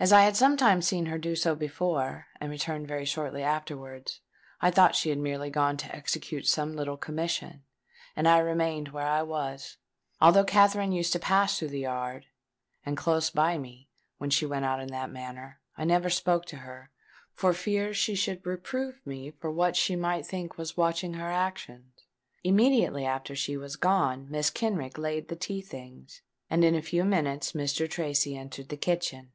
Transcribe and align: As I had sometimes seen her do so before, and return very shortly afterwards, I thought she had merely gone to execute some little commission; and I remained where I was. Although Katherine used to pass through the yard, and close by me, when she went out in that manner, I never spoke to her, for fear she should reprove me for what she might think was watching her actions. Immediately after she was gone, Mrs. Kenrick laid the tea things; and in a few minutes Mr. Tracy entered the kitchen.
As 0.00 0.12
I 0.12 0.24
had 0.24 0.36
sometimes 0.36 0.86
seen 0.86 1.06
her 1.06 1.16
do 1.16 1.34
so 1.34 1.54
before, 1.54 2.26
and 2.38 2.50
return 2.50 2.86
very 2.86 3.06
shortly 3.06 3.42
afterwards, 3.42 4.20
I 4.60 4.70
thought 4.70 4.94
she 4.94 5.08
had 5.08 5.16
merely 5.18 5.48
gone 5.48 5.78
to 5.78 5.96
execute 5.96 6.46
some 6.46 6.76
little 6.76 6.98
commission; 6.98 7.62
and 8.14 8.28
I 8.28 8.36
remained 8.40 8.88
where 8.90 9.06
I 9.06 9.22
was. 9.22 9.78
Although 10.20 10.44
Katherine 10.44 10.92
used 10.92 11.14
to 11.14 11.18
pass 11.18 11.58
through 11.58 11.68
the 11.68 11.80
yard, 11.80 12.26
and 12.84 12.98
close 12.98 13.30
by 13.30 13.56
me, 13.56 13.88
when 14.18 14.28
she 14.28 14.44
went 14.44 14.66
out 14.66 14.78
in 14.78 14.88
that 14.88 15.10
manner, 15.10 15.62
I 15.74 15.84
never 15.84 16.10
spoke 16.10 16.44
to 16.46 16.56
her, 16.56 16.90
for 17.32 17.54
fear 17.54 17.94
she 17.94 18.14
should 18.14 18.44
reprove 18.44 19.00
me 19.06 19.30
for 19.30 19.50
what 19.50 19.74
she 19.74 19.96
might 19.96 20.26
think 20.26 20.58
was 20.58 20.76
watching 20.76 21.14
her 21.14 21.30
actions. 21.30 22.04
Immediately 22.42 23.06
after 23.06 23.34
she 23.34 23.56
was 23.56 23.76
gone, 23.76 24.26
Mrs. 24.28 24.52
Kenrick 24.52 24.98
laid 24.98 25.28
the 25.28 25.36
tea 25.36 25.62
things; 25.62 26.20
and 26.50 26.62
in 26.62 26.74
a 26.74 26.82
few 26.82 27.04
minutes 27.04 27.52
Mr. 27.52 27.88
Tracy 27.88 28.36
entered 28.36 28.68
the 28.68 28.76
kitchen. 28.76 29.32